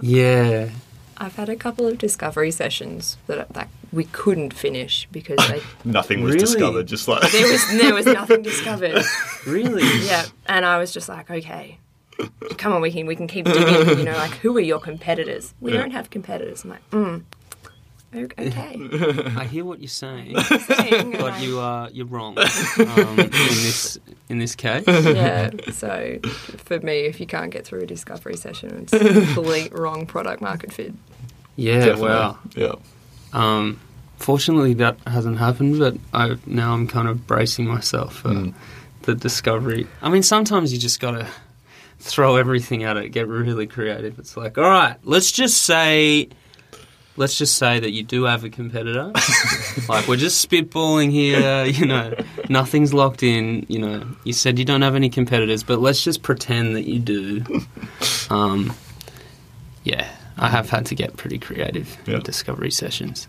[0.00, 0.70] Yeah.
[1.18, 6.22] I've had a couple of discovery sessions that that we couldn't finish because they, Nothing
[6.22, 6.44] was Really?
[6.44, 6.86] discovered.
[6.86, 9.02] Just like there was there was nothing discovered.
[9.46, 9.82] Really?
[10.06, 11.78] Yeah, and I was just like, okay,
[12.58, 13.98] come on, we can we can keep digging.
[13.98, 15.54] You know, like who are your competitors?
[15.60, 15.80] We Yeah.
[15.80, 16.64] don't have competitors.
[16.64, 17.24] I'm like, mm, o-
[18.16, 18.42] okay.
[19.36, 22.36] I hear what you're saying, Saying, but you are you're wrong
[22.78, 23.98] um, in this
[24.28, 24.84] in this case.
[24.86, 25.50] yeah.
[25.72, 26.18] So
[26.64, 28.92] for me, if you can't get through a discovery session, it's
[29.34, 30.94] complete wrong product market fit.
[31.56, 31.78] Yeah.
[31.86, 32.08] Definitely.
[32.08, 32.38] Wow.
[32.54, 32.74] Yeah.
[33.32, 33.80] Um,
[34.18, 38.54] fortunately, that hasn't happened, but I now I'm kind of bracing myself for Mm.
[39.02, 39.86] the discovery.
[40.02, 41.26] I mean, sometimes you just gotta
[41.98, 44.18] throw everything at it, get really creative.
[44.18, 46.28] It's like, all right, let's just say.
[47.18, 49.10] Let's just say that you do have a competitor.
[49.88, 52.14] like we're just spitballing here, you know,
[52.50, 53.64] nothing's locked in.
[53.68, 56.98] You know, you said you don't have any competitors, but let's just pretend that you
[56.98, 57.44] do.
[58.28, 58.72] Um,
[59.84, 62.16] yeah, I have had to get pretty creative Yeah.
[62.16, 63.28] in discovery sessions.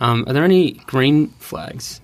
[0.00, 2.00] Um, are there any green flags?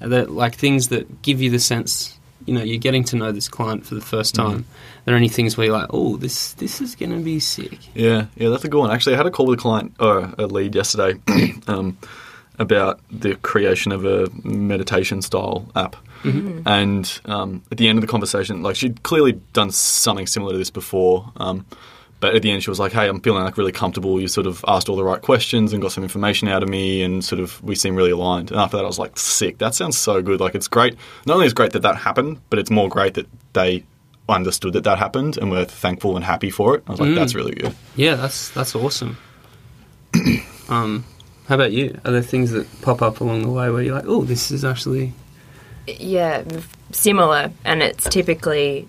[0.00, 3.32] Are there like things that give you the sense, you know, you're getting to know
[3.32, 4.58] this client for the first time?
[4.60, 7.78] Are there any things where you're like, oh, this this is going to be sick?
[7.94, 8.90] Yeah, yeah, that's a good one.
[8.90, 11.20] Actually, I had a call with a client or a lead yesterday
[11.66, 11.98] um,
[12.58, 15.96] about the creation of a meditation style app.
[16.66, 20.58] And um, at the end of the conversation, like she'd clearly done something similar to
[20.58, 21.66] this before, um,
[22.22, 24.20] But at the end, she was like, "Hey, I'm feeling like really comfortable.
[24.20, 27.02] You sort of asked all the right questions and got some information out of me,
[27.02, 29.58] and sort of we seem really aligned." And after that, I was like, "Sick!
[29.58, 30.40] That sounds so good.
[30.40, 30.96] Like it's great.
[31.26, 33.82] Not only is it great that that happened, but it's more great that they
[34.28, 37.16] understood that that happened and were thankful and happy for it." I was like, Mm.
[37.16, 39.18] "That's really good." Yeah, that's that's awesome.
[40.68, 41.04] um,
[41.48, 41.98] how about you?
[42.04, 44.64] Are there things that pop up along the way where you're like, oh, this is
[44.64, 45.12] actually
[45.88, 46.44] Yeah,
[46.92, 48.86] similar, and it's typically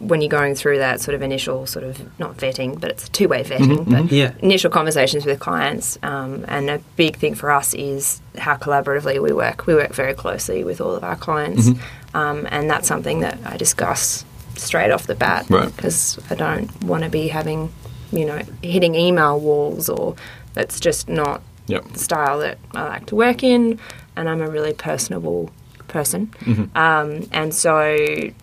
[0.00, 3.28] when you're going through that sort of initial sort of not vetting, but it's two
[3.28, 4.32] way vetting, but Yeah.
[4.40, 5.98] initial conversations with clients.
[6.02, 9.66] Um, and a big thing for us is how collaboratively we work.
[9.66, 11.70] We work very closely with all of our clients,
[12.14, 14.24] um, and that's something that I discuss
[14.56, 15.74] straight off the bat Right.
[15.76, 17.70] because I don't want to be having,
[18.10, 20.16] you know, hitting email walls or
[20.54, 21.92] that's just not Yep.
[21.92, 23.78] the style that I like to work in,
[24.16, 25.50] and I'm a really personable
[25.90, 26.32] person.
[26.74, 27.94] Um, and so,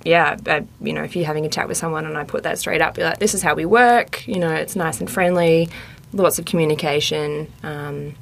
[0.05, 2.59] yeah, I, you know, if you're having a chat with someone and I put that
[2.59, 5.69] straight up, you're like, this is how we work, you know, it's nice and friendly,
[6.13, 7.51] lots of communication.
[7.63, 8.13] Um,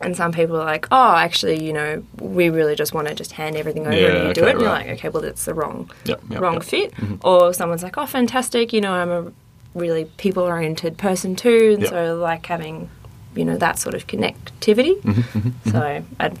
[0.00, 3.32] and some people are like, oh, actually, you know, we really just want to just
[3.32, 4.52] hand everything over Yeah, and you do okay, it.
[4.52, 6.62] And you're like, okay, well, that's the wrong, Yep, yep, wrong yep.
[6.62, 6.94] fit.
[7.24, 9.32] Or someone's like, oh, fantastic, you know, I'm a
[9.74, 11.76] really people oriented person too.
[11.78, 12.88] And so I like having,
[13.34, 15.00] you know, that sort of connectivity.
[15.00, 16.32] Mm-hmm, So I,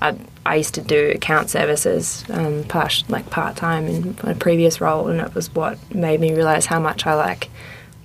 [0.00, 4.80] I, I used to do account services, um, part, like part time in my previous
[4.80, 7.48] role, and it was what made me realize how much I like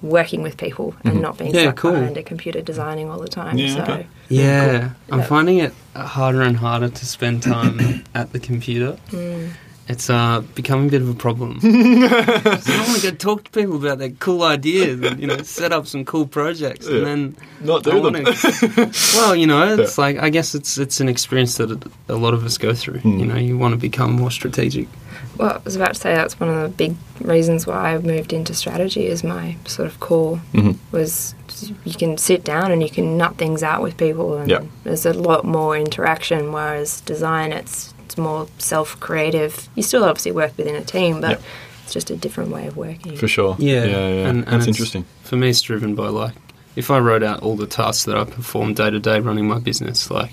[0.02, 1.92] working with people and not being Yeah, stuck cool.
[1.92, 3.58] behind a computer designing all the time.
[3.58, 4.08] Yeah, so okay.
[4.30, 5.26] Yeah, I'm Yeah.
[5.26, 8.98] finding it harder and harder to spend time at the computer.
[9.12, 9.50] Mm.
[9.90, 11.60] It's uh, becoming a bit of a problem.
[11.62, 15.26] 'Cause I don't want to go talk to people about their cool ideas and you
[15.26, 16.98] know set up some cool projects, Yeah.
[16.98, 18.04] and then Not do them.
[18.04, 21.70] wanna- well, you know, it's like I guess it's it's an experience that
[22.08, 23.00] a lot of us go through.
[23.00, 23.20] Hmm.
[23.20, 24.88] You know, you want to become more strategic.
[25.38, 28.32] Well, I was about to say that's one of the big reasons why I moved
[28.32, 30.76] into strategy is my sort of core Mhm.
[30.92, 31.34] was
[31.84, 34.62] you can sit down and you can nut things out with people and Yeah.
[34.84, 39.70] there's a lot more interaction whereas design it's it's more self-creative.
[39.76, 41.46] You still obviously work within a team but Yeah.
[41.84, 43.16] it's just a different way of working.
[43.18, 43.56] For sure.
[43.60, 44.28] Yeah, yeah, yeah.
[44.28, 45.06] And, and That's it's- interesting.
[45.24, 46.34] For me, it's driven by like
[46.76, 49.60] if I wrote out all the tasks that I perform day to day running my
[49.60, 50.32] business, like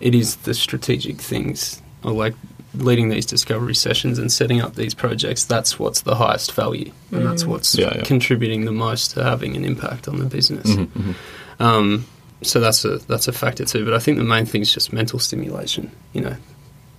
[0.00, 2.34] it is the strategic things or like
[2.76, 5.44] leading these discovery sessions and setting up these projects.
[5.44, 8.02] That's what's the highest value, and that's what's Yeah, yeah.
[8.02, 10.66] contributing the most to having an impact on the business.
[10.68, 11.14] Mhm, mhm.
[11.64, 12.04] Um,
[12.42, 13.84] so that's a that's a factor too.
[13.84, 15.90] But I think the main thing is just mental stimulation.
[16.12, 16.36] You know,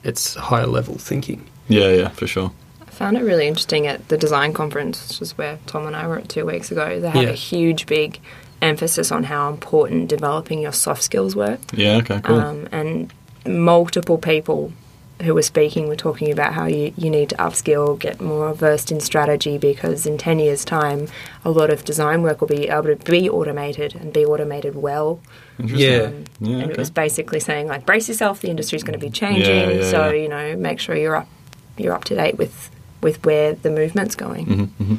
[0.05, 1.45] it's higher level thinking.
[1.67, 2.51] Yeah, yeah, for sure.
[2.81, 6.07] I found it really interesting at the design conference, which is where Tom and I
[6.07, 6.99] were at two weeks ago.
[6.99, 7.29] They had Yeah.
[7.29, 8.19] a huge, big
[8.61, 11.57] emphasis on how important developing your soft skills were.
[11.73, 12.39] Yeah, okay, cool.
[12.39, 13.11] Um, and
[13.45, 14.71] multiple people
[15.21, 18.91] who were speaking were talking about how you, you need to upskill, get more versed
[18.91, 21.07] in strategy because in 10 years' time,
[21.45, 25.21] a lot of design work will be able to be automated and be automated well.
[25.57, 25.67] Yeah.
[26.07, 26.71] Um, Yeah, and okay.
[26.73, 29.55] it was basically saying, like, brace yourself, the industry's going to be changing.
[29.55, 30.21] Yeah, yeah, so, yeah.
[30.23, 31.29] you know, make sure you're up,
[31.77, 32.69] you're up to date with,
[33.01, 34.45] with where the movement's going.
[34.47, 34.97] Mhm, mhm.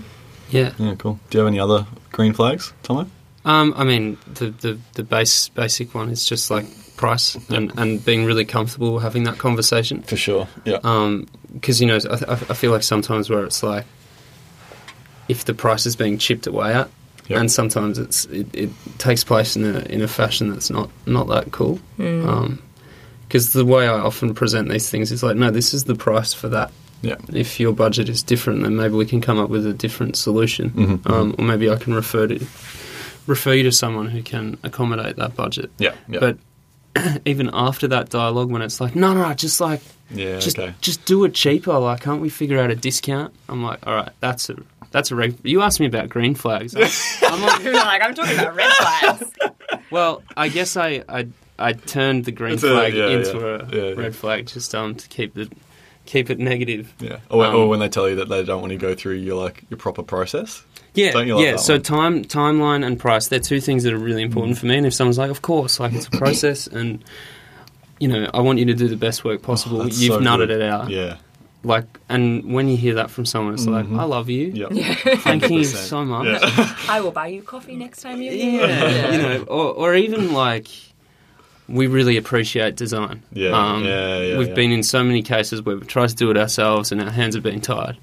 [0.49, 0.73] Yeah.
[0.79, 1.21] Yeah, cool.
[1.29, 3.07] Do you have any other green flags, Tomo?
[3.45, 6.65] Um, I mean, the, the, the base basic one is just like
[6.97, 10.03] price and, and being really comfortable having that conversation.
[10.03, 10.49] For sure.
[10.65, 10.79] Yeah.
[11.53, 13.85] Because, you know, I, I I feel like sometimes where it's like,
[15.29, 16.89] if the price is being chipped away at,
[17.29, 17.41] Yep.
[17.41, 21.27] and sometimes it's it, it takes place in a in a fashion that's not not
[21.29, 21.81] that cool.
[21.97, 26.33] Because the way I often present these things is like, no, this is the price
[26.33, 26.71] for that.
[27.03, 27.17] yeah.
[27.33, 30.71] If your budget is different, then maybe we can come up with a different solution,
[30.71, 32.39] Mhm, um, or maybe I can refer to
[33.27, 35.71] refer you to someone who can accommodate that budget.
[35.79, 35.95] Yeah.
[36.09, 36.21] Yeah.
[36.21, 36.39] But
[37.25, 39.81] even after that dialogue, when it's like, no, no, just like,
[40.11, 40.75] yeah, just okay.
[40.81, 41.77] just do it cheaper.
[41.79, 43.35] Like, can't we figure out a discount?
[43.49, 44.57] I'm like, all right, that's a
[44.93, 45.37] that's a reg.
[45.43, 46.75] You asked me about green flags.
[47.23, 49.33] I'm like, You're like, I'm talking about red flags.
[49.91, 51.27] well, I guess I I,
[51.59, 53.45] I turned the green It's a- flag yeah, into yeah.
[53.45, 54.01] a Yeah, yeah.
[54.01, 55.53] red flag just um to keep it
[56.07, 56.95] keep it negative.
[57.01, 57.19] Yeah.
[57.31, 59.43] Or, Um, or when they tell you that they don't want to go through your
[59.43, 60.63] like your proper process.
[60.97, 61.51] Yeah, Don't you like yeah.
[61.53, 61.83] that so one?
[61.83, 63.29] time, timeline, and price.
[63.29, 64.77] They're two things that are really important for me.
[64.77, 67.05] And if someone's like, "Of course, like it's a process," and
[68.01, 69.83] you know, I want you to do the best work possible.
[69.83, 70.51] Oh, You've so nutted good.
[70.51, 70.91] it out.
[70.91, 71.17] Yeah.
[71.65, 73.99] Like, and when you hear that from someone, it's like, Mhm.
[73.99, 74.53] "I love you.
[74.55, 74.95] Yeah.
[74.95, 76.75] Thank you so much." Yeah.
[76.89, 78.67] I will buy you coffee next time you're here.
[78.67, 80.69] Yeah, you know, or, or even like
[81.69, 83.23] we really appreciate design.
[83.33, 84.55] Yeah, um, yeah, yeah, We've yeah.
[84.55, 87.35] been in so many cases where we've tried to do it ourselves and our hands
[87.35, 87.97] have been tied,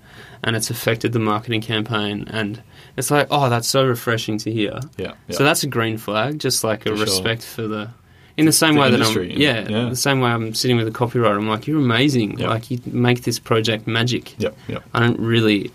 [0.43, 2.25] and it's affected the marketing campaign.
[2.29, 2.61] And
[2.97, 4.79] it's like, oh, that's so refreshing to hear.
[4.97, 5.13] Yeah.
[5.27, 5.35] yeah.
[5.35, 7.05] So that's a green flag, just like a For sure.
[7.05, 7.89] respect for the.
[8.35, 9.89] In the same The way that I'm, yeah, yeah.
[9.89, 12.39] the same way I'm sitting with a copywriter, I'm like, you're amazing.
[12.39, 12.49] Yeah.
[12.49, 14.33] Like you make this project magic.
[14.39, 14.57] Yep.
[14.67, 14.83] Yep.
[14.95, 15.71] I don't really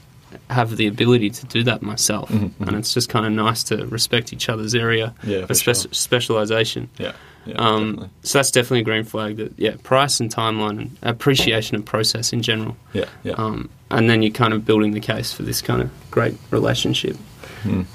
[0.51, 4.33] have the ability to do that myself, and it's just kind of nice to respect
[4.33, 5.93] each other's area Mm-hmm, Yeah, for spe- sure.
[5.93, 6.89] specialization.
[6.99, 7.13] Yeah.
[7.47, 7.55] Yeah.
[7.57, 9.37] Um, so that's definitely a green flag.
[9.37, 12.77] That yeah, price and timeline and appreciation of process in general.
[12.93, 13.07] Yeah.
[13.23, 13.33] Yeah.
[13.33, 17.17] Um, and then you're kind of building the case for this kind of great relationship.
[17.63, 17.87] Mm.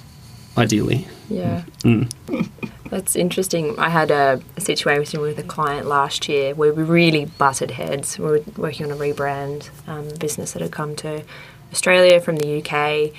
[0.57, 1.63] Ideally, Yeah.
[1.79, 2.11] Mm.
[2.89, 3.77] That's interesting.
[3.79, 8.19] I had a, a situation with a client last year where we really butted heads.
[8.19, 11.23] We were working on a rebrand um, business that had come to
[11.71, 13.13] Australia from the UK,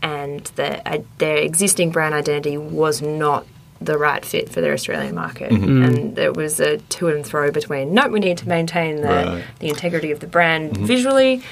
[0.00, 3.44] and the, uh, their existing brand identity was not
[3.80, 5.50] the right fit for their Australian market.
[5.52, 9.44] And there was a to and fro between, no, we need to maintain the, Right.
[9.58, 11.42] the integrity of the brand visually.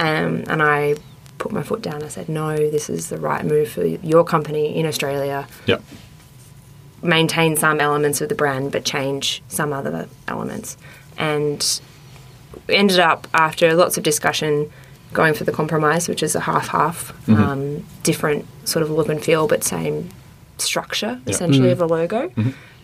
[0.00, 0.96] Um, and I
[1.38, 2.02] put my foot down.
[2.02, 5.78] I said, no, this is the right move for your company in Australia yeah.
[7.02, 10.76] maintain some elements of the brand but change some other elements.
[11.18, 11.80] And
[12.66, 14.70] we ended up, after lots of discussion,
[15.12, 19.22] going for the compromise, which is a half half, um, different sort of look and
[19.22, 20.08] feel, but same
[20.58, 22.32] structure essentially of a logo.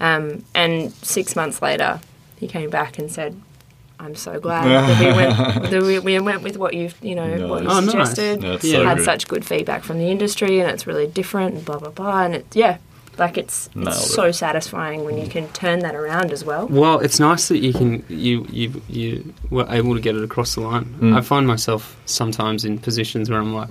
[0.01, 2.01] Um, and six months later,
[2.37, 3.41] he came back and said,
[4.01, 7.49] I'm so glad that we went, that we, we went with what you've, you know,
[7.49, 8.41] what you Oh, suggested.
[8.41, 8.79] That's Yeah.
[8.79, 9.05] so had good.
[9.05, 12.23] such good feedback from the industry, and it's really different, and blah blah blah.
[12.23, 12.79] And it, yeah,
[13.19, 14.09] like it's Nailed it's it.
[14.11, 16.69] so satisfying when you can turn that around as well.
[16.69, 20.55] Well, it's nice that you can you you you were able to get it across
[20.55, 20.85] the line.
[21.01, 21.17] Mm.
[21.17, 23.69] I find myself sometimes in positions where I'm like,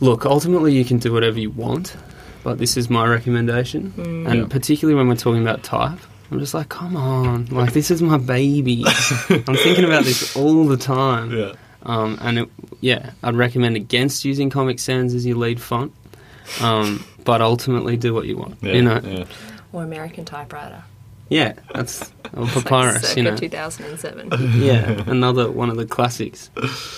[0.00, 1.96] look, ultimately you can do whatever you want,
[2.42, 4.46] but this is my recommendation, and Yeah.
[4.48, 5.98] particularly when we're talking about type.
[6.32, 8.84] I'm just like, come on, like this is my baby.
[9.30, 11.32] I'm thinking about this all the time.
[11.32, 11.52] Yeah.
[11.82, 12.48] Um, and it,
[12.80, 15.92] yeah, I'd recommend against using Comic Sans as your lead font,
[16.60, 18.58] um, but ultimately do what you want.
[18.62, 18.72] Yeah.
[18.74, 19.24] You know, Yeah.
[19.72, 20.84] Or American typewriter.
[21.30, 23.16] Yeah, that's or It's like papyrus.
[23.16, 24.28] you know, 2007.
[24.62, 26.50] yeah, another one of the classics.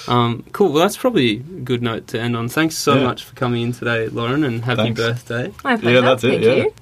[0.09, 0.73] Um, cool.
[0.73, 2.49] Well, that's probably a good note to end on.
[2.49, 3.05] Thanks so Yeah.
[3.05, 5.01] much for coming in today, Lauren, and happy Thanks.
[5.01, 5.53] birthday.
[5.63, 6.01] My pleasure.
[6.01, 6.55] that's it, Thank yeah.
[6.65, 6.75] you.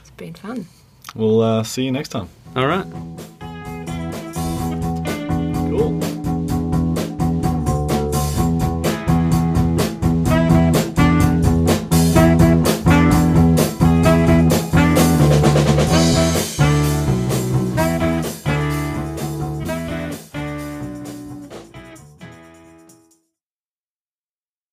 [0.00, 0.66] It's been fun.
[1.14, 2.28] We'll uh, see you next time.
[2.54, 2.86] All right.
[5.70, 6.00] Cool.